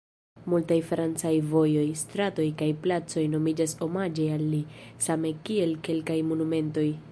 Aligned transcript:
Multaj 0.51 0.77
francaj 0.91 1.33
vojoj, 1.51 1.83
stratoj 1.99 2.47
kaj 2.63 2.71
placoj 2.87 3.27
nomiĝas 3.35 3.77
omaĝe 3.89 4.27
al 4.39 4.47
li, 4.57 4.63
same 5.09 5.35
kiel 5.51 5.77
kelkaj 5.89 6.21
monumentoj. 6.33 6.91